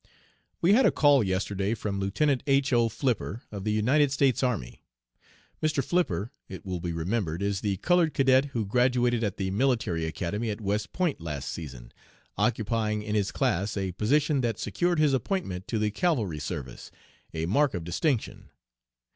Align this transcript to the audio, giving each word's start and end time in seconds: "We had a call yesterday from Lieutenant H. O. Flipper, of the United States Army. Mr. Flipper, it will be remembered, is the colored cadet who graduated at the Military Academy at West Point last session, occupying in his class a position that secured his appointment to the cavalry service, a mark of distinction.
"We 0.61 0.73
had 0.73 0.87
a 0.87 0.91
call 0.91 1.23
yesterday 1.23 1.75
from 1.75 1.99
Lieutenant 1.99 2.41
H. 2.47 2.73
O. 2.73 2.89
Flipper, 2.89 3.43
of 3.51 3.63
the 3.65 3.71
United 3.71 4.11
States 4.11 4.41
Army. 4.41 4.81
Mr. 5.61 5.83
Flipper, 5.85 6.31
it 6.49 6.65
will 6.65 6.79
be 6.79 6.91
remembered, 6.91 7.43
is 7.43 7.61
the 7.61 7.77
colored 7.77 8.15
cadet 8.15 8.45
who 8.45 8.65
graduated 8.65 9.23
at 9.23 9.37
the 9.37 9.51
Military 9.51 10.05
Academy 10.07 10.49
at 10.49 10.59
West 10.59 10.91
Point 10.91 11.21
last 11.21 11.49
session, 11.51 11.93
occupying 12.35 13.03
in 13.03 13.13
his 13.13 13.31
class 13.31 13.77
a 13.77 13.91
position 13.91 14.41
that 14.41 14.57
secured 14.57 14.97
his 14.97 15.13
appointment 15.13 15.67
to 15.67 15.77
the 15.77 15.91
cavalry 15.91 16.39
service, 16.39 16.89
a 17.35 17.45
mark 17.45 17.75
of 17.75 17.83
distinction. 17.83 18.49